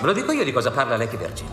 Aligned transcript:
Ve 0.00 0.06
lo 0.06 0.14
dico 0.14 0.32
io 0.32 0.44
di 0.44 0.50
cosa 0.52 0.70
parla 0.70 0.96
Lecky 0.96 1.18
Virgin. 1.18 1.46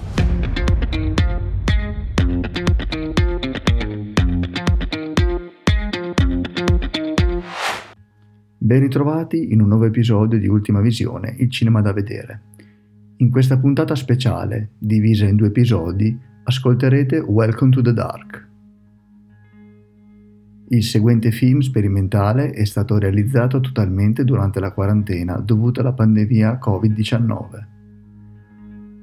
Ben 8.58 8.80
ritrovati 8.80 9.52
in 9.52 9.60
un 9.60 9.68
nuovo 9.68 9.84
episodio 9.84 10.40
di 10.40 10.48
Ultima 10.48 10.80
Visione, 10.80 11.36
il 11.40 11.52
cinema 11.52 11.82
da 11.82 11.92
vedere. 11.92 12.42
In 13.18 13.32
questa 13.32 13.60
puntata 13.60 13.96
speciale, 13.96 14.70
divisa 14.78 15.26
in 15.26 15.36
due 15.36 15.48
episodi, 15.48 16.18
ascolterete 16.46 17.18
Welcome 17.20 17.72
to 17.72 17.82
the 17.82 17.92
Dark. 17.92 18.48
Il 20.70 20.84
seguente 20.84 21.32
film 21.32 21.60
sperimentale 21.60 22.52
è 22.52 22.64
stato 22.64 22.98
realizzato 22.98 23.60
totalmente 23.60 24.24
durante 24.24 24.62
la 24.62 24.72
quarantena 24.72 25.38
dovuta 25.38 25.82
alla 25.82 25.94
pandemia 25.94 26.58
Covid-19. 26.64 27.76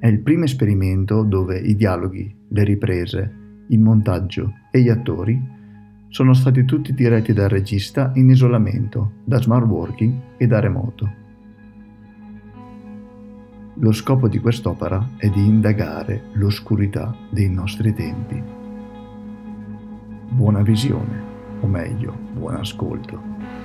È 0.04 0.08
il 0.08 0.20
primo 0.20 0.44
esperimento 0.44 1.22
dove 1.22 1.58
i 1.58 1.74
dialoghi, 1.74 2.30
le 2.48 2.62
riprese, 2.62 3.64
il 3.68 3.80
montaggio 3.80 4.52
e 4.70 4.82
gli 4.82 4.90
attori 4.90 5.42
sono 6.08 6.34
stati 6.34 6.66
tutti 6.66 6.92
diretti 6.92 7.32
dal 7.32 7.48
regista 7.48 8.12
in 8.16 8.28
isolamento, 8.28 9.12
da 9.24 9.40
smart 9.40 9.64
working 9.64 10.12
e 10.36 10.46
da 10.46 10.60
remoto. 10.60 11.10
Lo 13.76 13.92
scopo 13.92 14.28
di 14.28 14.38
quest'opera 14.40 15.12
è 15.16 15.30
di 15.30 15.42
indagare 15.42 16.24
l'oscurità 16.34 17.16
dei 17.30 17.48
nostri 17.48 17.94
tempi. 17.94 18.42
Buona 20.28 20.60
visione, 20.60 21.22
o 21.60 21.66
meglio, 21.66 22.14
buon 22.34 22.56
ascolto. 22.56 23.63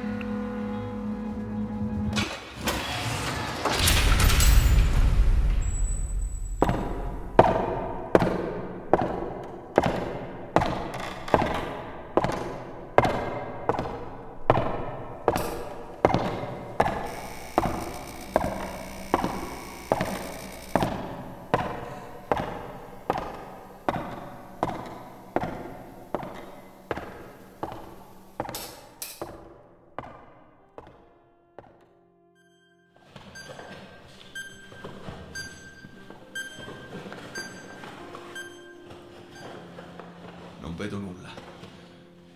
Vedo 40.79 40.97
nulla. 40.97 41.29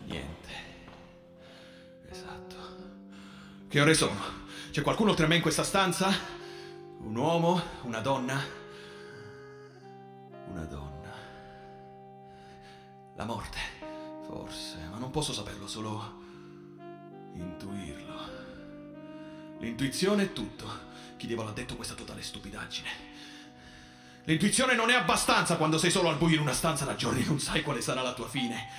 Niente. 0.04 0.52
Esatto. 2.10 2.56
Che 3.70 3.80
ore 3.80 3.94
sono? 3.94 4.20
C'è 4.70 4.82
qualcuno 4.82 5.12
oltre 5.12 5.28
me 5.28 5.38
in 5.38 5.42
questa 5.42 5.64
stanza? 5.64 6.12
Un 7.00 7.16
uomo? 7.16 7.62
Una 7.84 8.02
donna? 8.02 8.44
Una 10.50 10.66
donna. 10.66 11.12
La 13.16 13.24
morte, 13.24 13.60
forse, 14.26 14.78
ma 14.92 14.98
non 14.98 15.10
posso 15.10 15.32
saperlo, 15.32 15.66
solo 15.66 16.22
intuirlo. 17.36 18.42
L'intuizione 19.60 20.24
è 20.24 20.34
tutto. 20.34 20.92
Chi 21.16 21.28
diavolo 21.28 21.50
ha 21.50 21.54
detto 21.54 21.78
questa 21.78 21.94
totale 21.94 22.22
stupidaggine? 22.22 22.90
L'intuizione 24.26 24.74
non 24.74 24.90
è 24.90 24.94
abbastanza 24.94 25.58
quando 25.58 25.78
sei 25.78 25.92
solo 25.92 26.08
al 26.08 26.16
buio 26.16 26.36
in 26.36 26.42
una 26.42 26.54
stanza 26.54 26.86
da 26.86 26.96
giorni 26.96 27.24
e 27.24 27.26
non 27.26 27.40
sai 27.40 27.62
quale 27.62 27.82
sarà 27.82 28.02
la 28.02 28.14
tua 28.14 28.30
fine. 28.30 28.70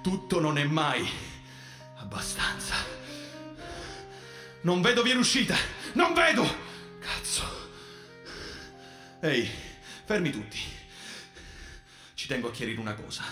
Tutto 0.00 0.38
non 0.38 0.58
è 0.58 0.64
mai 0.64 1.08
abbastanza. 1.96 2.74
Non 4.62 4.80
vedo 4.80 5.02
via 5.02 5.14
l'uscita. 5.14 5.56
Non 5.94 6.14
vedo! 6.14 6.46
Cazzo. 7.00 7.42
Ehi, 9.20 9.48
fermi 10.04 10.30
tutti. 10.30 10.58
Ci 12.14 12.28
tengo 12.28 12.48
a 12.48 12.52
chiarire 12.52 12.78
una 12.78 12.94
cosa. 12.94 13.24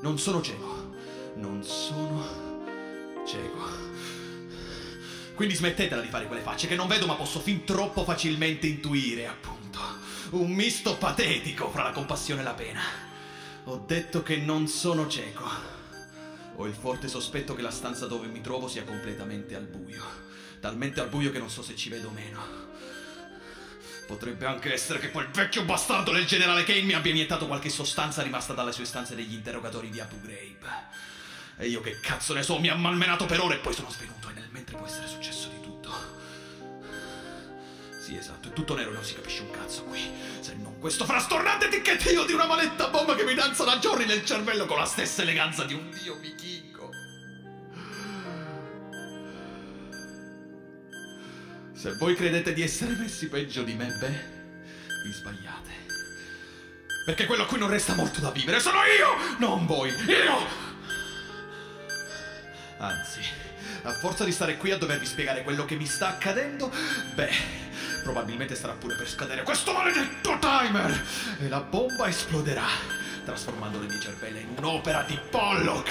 Non 0.00 0.18
sono 0.18 0.40
cieco. 0.40 0.94
Non 1.36 1.62
sono 1.62 2.64
cieco. 3.26 3.66
Quindi 5.34 5.54
smettetela 5.54 6.00
di 6.00 6.08
fare 6.08 6.26
quelle 6.26 6.40
facce 6.40 6.66
che 6.66 6.74
non 6.74 6.88
vedo 6.88 7.06
ma 7.06 7.14
posso 7.14 7.38
fin 7.38 7.64
troppo 7.64 8.02
facilmente 8.02 8.66
intuire, 8.66 9.26
appunto. 9.26 9.57
Un 10.30 10.50
misto 10.50 10.98
patetico 10.98 11.70
fra 11.70 11.84
la 11.84 11.92
compassione 11.92 12.42
e 12.42 12.44
la 12.44 12.52
pena. 12.52 12.82
Ho 13.64 13.78
detto 13.78 14.22
che 14.22 14.36
non 14.36 14.68
sono 14.68 15.08
cieco. 15.08 15.48
Ho 16.56 16.66
il 16.66 16.74
forte 16.74 17.08
sospetto 17.08 17.54
che 17.54 17.62
la 17.62 17.70
stanza 17.70 18.06
dove 18.06 18.26
mi 18.26 18.42
trovo 18.42 18.68
sia 18.68 18.84
completamente 18.84 19.54
al 19.54 19.64
buio. 19.64 20.04
Talmente 20.60 21.00
al 21.00 21.08
buio 21.08 21.30
che 21.30 21.38
non 21.38 21.48
so 21.48 21.62
se 21.62 21.74
ci 21.76 21.88
vedo 21.88 22.08
o 22.08 22.10
meno. 22.10 22.40
Potrebbe 24.06 24.44
anche 24.44 24.70
essere 24.70 24.98
che 24.98 25.10
quel 25.10 25.28
vecchio 25.28 25.64
bastardo 25.64 26.12
del 26.12 26.26
generale 26.26 26.64
Kane 26.64 26.82
mi 26.82 26.92
abbia 26.92 27.12
iniettato 27.12 27.46
qualche 27.46 27.70
sostanza 27.70 28.20
rimasta 28.20 28.52
dalle 28.52 28.72
sue 28.72 28.84
stanze 28.84 29.14
degli 29.14 29.32
interrogatori 29.32 29.88
di 29.88 30.00
Abu 30.00 30.20
Ghraib. 30.20 30.66
E 31.56 31.68
io 31.68 31.80
che 31.80 32.00
cazzo 32.00 32.34
ne 32.34 32.42
so, 32.42 32.58
mi 32.58 32.68
ha 32.68 32.74
malmenato 32.74 33.24
per 33.24 33.40
ore 33.40 33.54
e 33.54 33.58
poi 33.58 33.72
sono 33.72 33.90
svenuto 33.90 34.28
e 34.28 34.34
nel 34.34 34.48
mentre 34.50 34.76
può 34.76 34.84
essere 34.84 35.08
successo 35.08 35.48
di 35.48 35.60
tutto. 35.62 35.90
Sì, 38.08 38.16
esatto, 38.16 38.48
è 38.48 38.52
tutto 38.54 38.74
nero 38.74 38.90
non 38.90 39.04
si 39.04 39.12
capisce 39.12 39.42
un 39.42 39.50
cazzo 39.50 39.84
qui. 39.84 40.00
Se 40.40 40.54
non 40.54 40.78
questo 40.78 41.04
frastornante 41.04 41.68
ticchettio 41.68 42.24
di 42.24 42.32
una 42.32 42.46
maletta 42.46 42.88
bomba 42.88 43.14
che 43.14 43.22
mi 43.22 43.34
danza 43.34 43.64
da 43.64 43.78
giorni 43.78 44.06
nel 44.06 44.24
cervello 44.24 44.64
con 44.64 44.78
la 44.78 44.86
stessa 44.86 45.20
eleganza 45.20 45.64
di 45.64 45.74
un 45.74 45.90
dio 45.90 46.16
vichingo. 46.16 46.88
Se 51.74 51.96
voi 51.98 52.14
credete 52.14 52.54
di 52.54 52.62
essere 52.62 52.94
messi 52.94 53.28
peggio 53.28 53.62
di 53.62 53.74
me, 53.74 53.88
beh, 54.00 54.24
vi 55.04 55.12
sbagliate. 55.12 55.70
Perché 57.04 57.26
quello 57.26 57.42
a 57.42 57.46
cui 57.46 57.58
non 57.58 57.68
resta 57.68 57.94
molto 57.94 58.20
da 58.20 58.30
vivere 58.30 58.58
sono 58.58 58.78
io, 58.84 59.36
non 59.36 59.66
voi, 59.66 59.90
io! 59.90 60.66
Anzi, 62.78 63.20
a 63.82 63.92
forza 63.92 64.24
di 64.24 64.32
stare 64.32 64.56
qui 64.56 64.70
a 64.70 64.78
dovervi 64.78 65.04
spiegare 65.04 65.42
quello 65.42 65.66
che 65.66 65.76
mi 65.76 65.84
sta 65.84 66.08
accadendo, 66.08 66.72
beh, 67.14 67.57
probabilmente 68.02 68.54
starà 68.54 68.74
pure 68.74 68.96
per 68.96 69.08
scadere 69.08 69.42
questo 69.42 69.72
maledetto 69.72 70.38
timer 70.38 71.06
e 71.40 71.48
la 71.48 71.60
bomba 71.60 72.08
esploderà, 72.08 72.66
trasformando 73.24 73.80
le 73.80 73.86
mie 73.86 74.00
cervelle 74.00 74.40
in 74.40 74.54
un'opera 74.56 75.02
di 75.02 75.18
Pollock. 75.30 75.90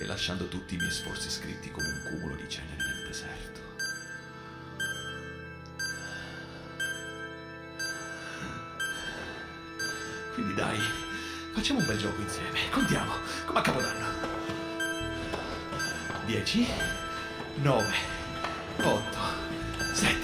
E 0.00 0.06
lasciando 0.06 0.48
tutti 0.48 0.74
i 0.74 0.76
miei 0.76 0.92
sforzi 0.92 1.28
scritti 1.28 1.70
come 1.70 1.86
un 1.86 2.02
cumulo 2.08 2.34
di 2.36 2.48
cenere 2.48 2.76
nel 2.76 3.06
deserto. 3.06 3.60
Quindi 10.34 10.54
dai, 10.54 10.78
facciamo 11.52 11.80
un 11.80 11.86
bel 11.86 11.98
gioco 11.98 12.20
insieme. 12.20 12.70
Contiamo, 12.70 13.12
come 13.44 13.58
a 13.58 13.62
Capodanno. 13.62 14.06
10, 16.26 16.66
9, 17.62 17.84
8, 18.78 19.02
7, 19.92 20.16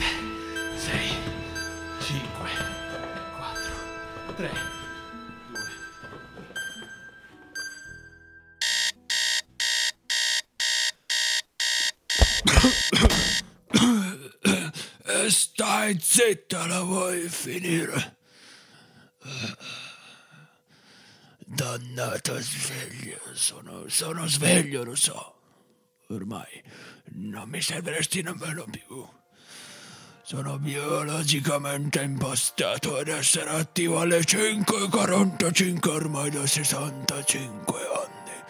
6, 0.76 1.16
5, 2.00 2.48
4, 3.36 4.36
3, 4.36 4.50
2. 13.72 15.24
E 15.24 15.30
stai 15.30 15.98
zitta, 16.00 16.66
la 16.66 16.82
vuoi 16.82 17.28
finire? 17.28 18.18
Dannata 21.38 22.38
sveglia, 22.40 23.18
sono, 23.32 23.88
sono 23.88 24.28
sveglio, 24.28 24.84
lo 24.84 24.94
so. 24.94 25.33
Ormai 26.08 26.62
non 27.12 27.48
mi 27.48 27.60
serviresti 27.60 28.22
nemmeno 28.22 28.66
più. 28.70 29.06
Sono 30.22 30.58
biologicamente 30.58 32.00
impostato 32.00 32.96
ad 32.96 33.08
essere 33.08 33.50
attivo 33.50 34.00
alle 34.00 34.20
5.45 34.20 35.88
ormai 35.88 36.30
da 36.30 36.46
65 36.46 37.78
anni. 37.80 38.42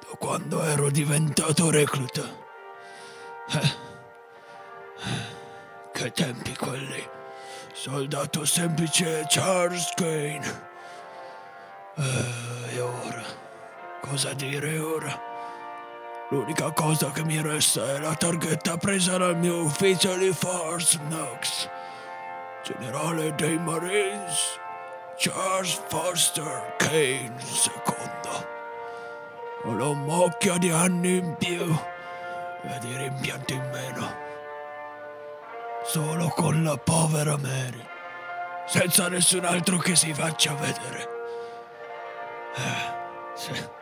Da 0.00 0.16
quando 0.16 0.62
ero 0.62 0.90
diventato 0.90 1.70
recluta. 1.70 2.22
Eh. 3.50 3.82
Che 5.92 6.12
tempi 6.12 6.54
quelli. 6.56 7.08
Soldato 7.72 8.44
semplice 8.44 9.26
Charles 9.28 9.92
Kane. 9.94 10.72
Eh, 11.96 12.74
e 12.74 12.80
ora? 12.80 13.24
Cosa 14.00 14.32
dire 14.34 14.78
ora? 14.78 15.33
L'unica 16.34 16.72
cosa 16.72 17.12
che 17.12 17.22
mi 17.22 17.40
resta 17.40 17.94
è 17.94 18.00
la 18.00 18.12
targhetta 18.16 18.76
presa 18.76 19.16
dal 19.16 19.36
mio 19.36 19.62
ufficio 19.62 20.16
di 20.16 20.32
Force 20.32 20.98
Knox. 20.98 21.70
Generale 22.64 23.32
dei 23.36 23.56
Marines, 23.56 24.58
Charles 25.16 25.80
Foster 25.86 26.74
Kane 26.76 27.36
II. 27.38 28.46
Ho 29.62 29.76
la 29.76 29.94
mocchia 29.94 30.58
di 30.58 30.70
anni 30.70 31.18
in 31.18 31.36
più 31.36 31.72
e 32.62 32.78
di 32.80 32.96
rimpianti 32.96 33.52
in 33.52 33.70
meno. 33.72 34.14
Solo 35.84 36.26
con 36.30 36.64
la 36.64 36.76
povera 36.76 37.36
Mary, 37.36 37.86
senza 38.66 39.08
nessun 39.08 39.44
altro 39.44 39.78
che 39.78 39.94
si 39.94 40.12
faccia 40.12 40.52
vedere. 40.54 41.08
Eh, 42.56 43.36
se, 43.36 43.73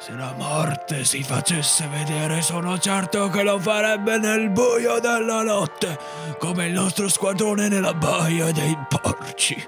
se 0.00 0.12
la 0.12 0.32
morte 0.32 1.04
si 1.04 1.22
facesse 1.22 1.86
vedere, 1.88 2.40
sono 2.40 2.78
certo 2.78 3.28
che 3.28 3.42
lo 3.42 3.58
farebbe 3.58 4.16
nel 4.16 4.48
buio 4.48 4.98
della 4.98 5.42
notte, 5.42 5.98
come 6.38 6.66
il 6.68 6.72
nostro 6.72 7.06
squadrone 7.06 7.68
nella 7.68 7.92
baia 7.92 8.50
dei 8.50 8.74
porci. 8.88 9.62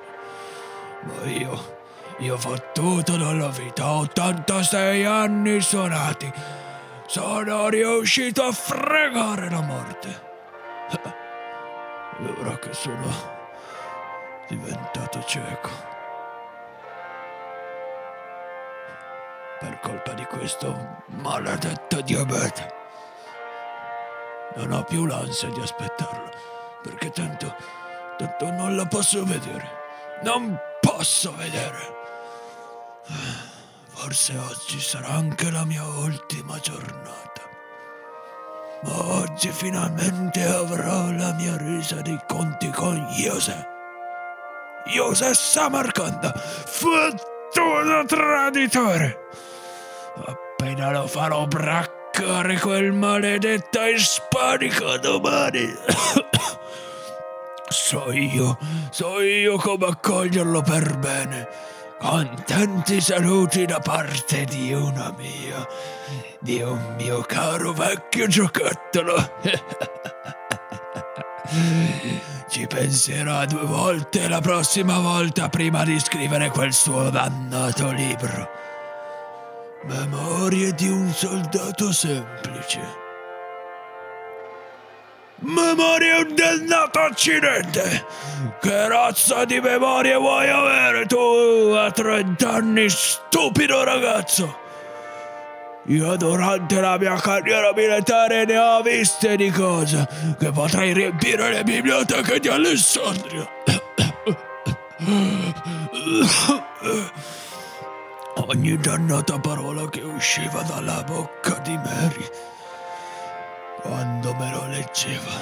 Ma 1.02 1.30
io, 1.30 1.76
io 2.20 2.34
ho 2.34 2.38
fottuto 2.38 3.18
dalla 3.18 3.48
vita 3.48 3.92
86 3.92 5.04
anni 5.04 5.60
suonati. 5.60 6.32
Sono 7.06 7.68
riuscito 7.68 8.44
a 8.44 8.52
fregare 8.52 9.50
la 9.50 9.60
morte. 9.60 10.30
E 12.24 12.28
ora 12.38 12.56
che 12.58 12.72
sono 12.72 13.10
diventato 14.46 15.24
cieco. 15.24 15.91
Per 19.62 19.78
colpa 19.78 20.12
di 20.14 20.24
questo 20.24 21.04
maledetto 21.06 22.00
diabete. 22.00 22.74
Non 24.56 24.72
ho 24.72 24.82
più 24.82 25.06
l'ansia 25.06 25.50
di 25.50 25.60
aspettarlo, 25.60 26.30
perché 26.82 27.10
tanto, 27.10 27.54
tanto 28.18 28.50
non 28.50 28.74
la 28.74 28.86
posso 28.86 29.24
vedere. 29.24 29.70
Non 30.24 30.58
posso 30.80 31.32
vedere. 31.36 31.94
Forse 33.86 34.36
oggi 34.36 34.80
sarà 34.80 35.10
anche 35.10 35.48
la 35.52 35.64
mia 35.64 35.84
ultima 35.84 36.58
giornata. 36.58 37.42
Ma 38.82 38.98
oggi 39.20 39.48
finalmente 39.52 40.42
avrò 40.42 41.12
la 41.12 41.32
mia 41.34 41.56
risa 41.56 42.02
dei 42.02 42.18
conti 42.26 42.68
con 42.70 42.96
Jose. 43.12 43.68
Jose 44.86 45.34
Samarcanda, 45.34 46.32
fottuto 46.32 48.04
traditore. 48.06 49.20
Appena 50.14 50.90
lo 50.90 51.06
farò 51.06 51.46
braccare 51.46 52.58
quel 52.58 52.92
maledetto 52.92 53.84
ispanico 53.84 54.98
domani. 54.98 55.66
so 57.68 58.12
io, 58.12 58.58
so 58.90 59.20
io 59.20 59.56
come 59.56 59.86
accoglierlo 59.86 60.62
per 60.62 60.98
bene. 60.98 61.48
Con 61.98 62.42
tanti 62.44 63.00
saluti 63.00 63.64
da 63.64 63.78
parte 63.78 64.44
di 64.44 64.72
una 64.72 65.14
mia, 65.16 65.66
di 66.40 66.60
un 66.60 66.94
mio 66.96 67.22
caro 67.22 67.72
vecchio 67.72 68.26
giocattolo. 68.26 69.14
Ci 72.48 72.66
penserà 72.66 73.46
due 73.46 73.64
volte 73.64 74.28
la 74.28 74.40
prossima 74.40 74.98
volta 74.98 75.48
prima 75.48 75.84
di 75.84 75.98
scrivere 75.98 76.50
quel 76.50 76.72
suo 76.72 77.08
dannato 77.08 77.90
libro. 77.92 78.61
Memorie 79.84 80.72
di 80.74 80.88
un 80.88 81.12
soldato 81.12 81.90
semplice. 81.92 82.80
Memoria 85.40 86.18
un 86.18 86.32
dannato 86.36 87.00
accidente! 87.00 88.06
Che 88.60 88.88
razza 88.88 89.44
di 89.44 89.58
memoria 89.58 90.18
vuoi 90.18 90.48
avere 90.48 91.06
tu 91.06 91.74
a 91.74 91.90
30 91.90 92.48
anni, 92.48 92.88
stupido 92.88 93.82
ragazzo? 93.82 94.56
Io 95.86 96.14
durante 96.14 96.80
la 96.80 96.96
mia 96.96 97.16
carriera 97.16 97.72
militare 97.74 98.44
ne 98.44 98.56
ho 98.56 98.82
viste 98.82 99.34
di 99.34 99.50
cose 99.50 100.06
che 100.38 100.52
potrei 100.52 100.92
riempire 100.92 101.50
le 101.50 101.64
biblioteche 101.64 102.38
di 102.38 102.46
Alessandria. 102.46 103.48
Ogni 108.34 108.76
dannata 108.78 109.38
parola 109.38 109.88
che 109.88 110.00
usciva 110.00 110.62
dalla 110.62 111.02
bocca 111.02 111.58
di 111.58 111.76
Mary 111.76 112.28
quando 113.82 114.34
me 114.34 114.50
lo 114.50 114.66
leggeva. 114.66 115.32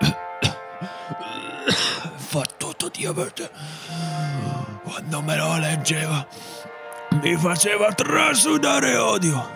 Fa 2.16 2.42
tutto 2.56 2.88
diabete. 2.88 3.50
Quando 4.82 5.22
me 5.22 5.36
lo 5.36 5.58
leggeva 5.58 6.26
mi 7.22 7.36
faceva 7.36 7.92
trasudare 7.92 8.96
odio 8.96 9.54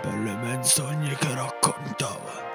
per 0.00 0.14
le 0.14 0.34
menzogne 0.34 1.14
che 1.16 1.34
raccontava. 1.34 2.48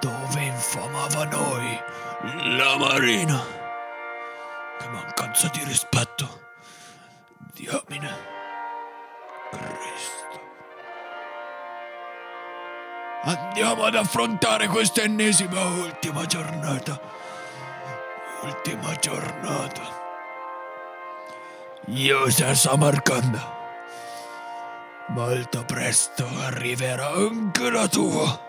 Dove 0.00 0.42
infamava 0.42 1.24
noi, 1.24 1.80
la 2.56 2.76
Marina. 2.78 3.42
Che 4.78 4.88
mancanza 4.88 5.48
di 5.48 5.62
rispetto. 5.64 6.39
Diamine. 7.70 8.10
Cristo. 9.50 10.40
Andiamo 13.22 13.84
ad 13.84 13.94
affrontare 13.94 14.66
questa 14.66 15.02
ennesima 15.02 15.62
ultima 15.66 16.26
giornata. 16.26 17.00
Ultima 18.42 18.92
giornata. 18.96 19.82
Yusha 21.86 22.54
Samarkand. 22.54 23.40
Molto 25.08 25.64
presto 25.64 26.26
arriverà 26.46 27.10
anche 27.10 27.70
la 27.70 27.86
tua. 27.86 28.48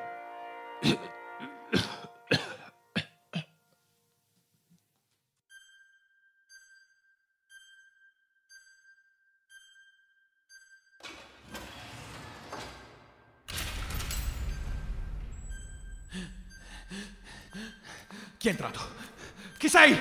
È 18.51 18.53
entrato? 18.53 18.81
Chi 19.57 19.69
sei? 19.69 19.97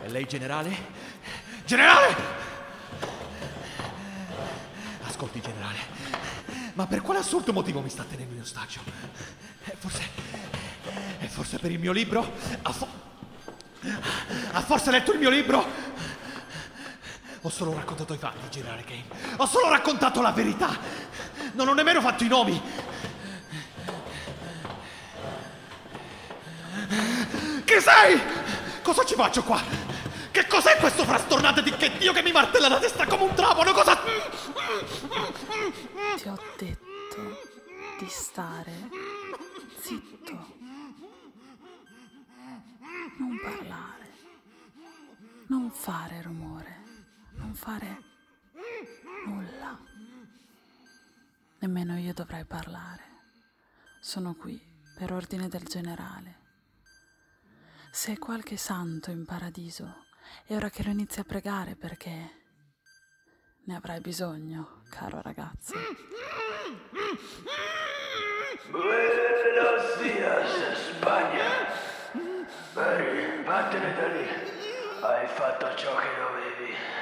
È 0.00 0.06
lei 0.06 0.24
generale? 0.24 0.76
Generale! 1.64 2.16
Ascolti, 5.02 5.40
generale. 5.40 5.78
Ma 6.74 6.86
per 6.86 7.02
quale 7.02 7.18
assurdo 7.18 7.52
motivo 7.52 7.80
mi 7.80 7.88
sta 7.88 8.04
tenendo 8.04 8.34
in 8.34 8.40
ostaggio? 8.42 8.82
Forse... 9.78 10.08
Forse 11.26 11.58
per 11.58 11.72
il 11.72 11.80
mio 11.80 11.90
libro? 11.90 12.34
Ha, 12.62 12.72
fo- 12.72 12.88
ha 14.52 14.60
forse 14.60 14.92
letto 14.92 15.12
il 15.12 15.18
mio 15.18 15.30
libro? 15.30 15.66
Ho 17.40 17.50
solo 17.50 17.74
raccontato 17.74 18.14
i 18.14 18.18
fatti, 18.18 18.48
generale 18.48 18.84
Kane. 18.84 19.06
Ho 19.38 19.46
solo 19.46 19.70
raccontato 19.70 20.22
la 20.22 20.30
verità. 20.30 20.78
Non 21.54 21.66
ho 21.66 21.74
nemmeno 21.74 22.00
fatto 22.00 22.22
i 22.22 22.28
nomi. 22.28 22.62
Chi 27.72 27.80
sei? 27.80 28.20
Cosa 28.82 29.02
ci 29.02 29.14
faccio 29.14 29.42
qua? 29.42 29.58
Che 30.30 30.46
cos'è 30.46 30.76
questo 30.76 31.04
frastornato 31.04 31.62
di 31.62 31.70
che 31.70 31.96
Dio 31.96 32.12
che 32.12 32.20
mi 32.20 32.30
martella 32.30 32.68
la 32.68 32.78
testa 32.78 33.06
come 33.06 33.22
un 33.22 33.34
trapano? 33.34 33.72
Cosa... 33.72 33.96
Ti 36.16 36.28
ho 36.28 36.38
detto 36.58 37.40
di 37.98 38.06
stare 38.10 38.90
zitto. 39.80 40.54
Non 43.16 43.40
parlare. 43.42 44.12
Non 45.46 45.70
fare 45.70 46.20
rumore. 46.20 46.82
Non 47.36 47.54
fare 47.54 48.02
nulla. 49.24 49.78
Nemmeno 51.60 51.96
io 51.96 52.12
dovrei 52.12 52.44
parlare. 52.44 53.04
Sono 53.98 54.34
qui 54.34 54.60
per 54.94 55.10
ordine 55.14 55.48
del 55.48 55.64
generale. 55.64 56.40
Se 57.94 58.12
è 58.12 58.18
qualche 58.18 58.56
santo 58.56 59.10
in 59.10 59.26
paradiso, 59.26 60.06
è 60.46 60.56
ora 60.56 60.70
che 60.70 60.82
lo 60.82 60.88
inizi 60.88 61.20
a 61.20 61.24
pregare 61.24 61.76
perché 61.76 62.10
ne 63.66 63.76
avrai 63.76 64.00
bisogno, 64.00 64.80
caro 64.88 65.20
ragazzo. 65.20 65.74
Buenos 68.70 70.00
dias, 70.00 70.96
Spagna. 70.96 71.50
Mary, 72.72 73.44
vattene 73.44 73.94
da 73.94 74.06
lì. 74.06 74.26
Hai 75.02 75.26
fatto 75.28 75.76
ciò 75.76 75.94
che 75.96 76.08
dovevi. 76.16 77.01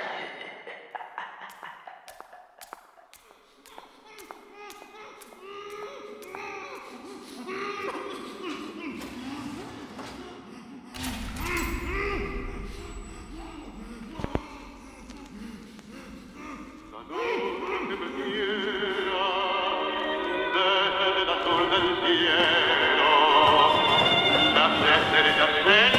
Gracias. 25.23 25.90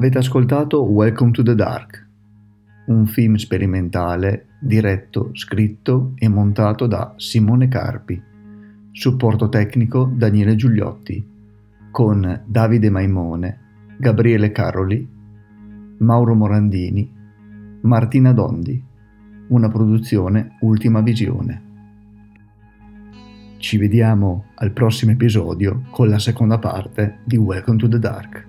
Avete 0.00 0.16
ascoltato 0.16 0.82
Welcome 0.82 1.30
to 1.32 1.42
the 1.42 1.54
Dark, 1.54 2.08
un 2.86 3.06
film 3.06 3.34
sperimentale 3.34 4.46
diretto, 4.58 5.28
scritto 5.34 6.12
e 6.14 6.26
montato 6.26 6.86
da 6.86 7.12
Simone 7.18 7.68
Carpi, 7.68 8.18
supporto 8.92 9.50
tecnico 9.50 10.10
Daniele 10.10 10.56
Giuliotti, 10.56 11.22
con 11.90 12.44
Davide 12.46 12.88
Maimone, 12.88 13.58
Gabriele 13.98 14.50
Caroli, 14.52 15.06
Mauro 15.98 16.34
Morandini, 16.34 17.12
Martina 17.82 18.32
Dondi, 18.32 18.82
una 19.48 19.68
produzione 19.68 20.56
Ultima 20.60 21.02
Visione. 21.02 21.62
Ci 23.58 23.76
vediamo 23.76 24.46
al 24.54 24.72
prossimo 24.72 25.12
episodio 25.12 25.82
con 25.90 26.08
la 26.08 26.18
seconda 26.18 26.58
parte 26.58 27.18
di 27.24 27.36
Welcome 27.36 27.76
to 27.76 27.86
the 27.86 27.98
Dark. 27.98 28.48